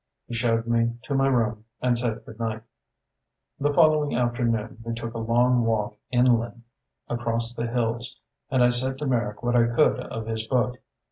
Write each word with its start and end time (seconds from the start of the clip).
He 0.25 0.33
showed 0.33 0.65
me 0.65 0.97
to 1.03 1.13
my 1.13 1.27
room 1.27 1.65
and 1.79 1.95
said 1.95 2.25
good 2.25 2.39
night. 2.39 2.63
The 3.59 3.71
following 3.71 4.15
afternoon 4.15 4.79
we 4.83 4.95
took 4.95 5.13
a 5.13 5.19
long 5.19 5.61
walk 5.63 5.95
inland, 6.09 6.63
across 7.07 7.53
the 7.53 7.67
hills, 7.67 8.19
and 8.49 8.63
I 8.63 8.71
said 8.71 8.97
to 8.97 9.05
Merrick 9.05 9.43
what 9.43 9.55
I 9.55 9.67
could 9.67 9.99
of 9.99 10.25
his 10.25 10.47
book. 10.47 10.79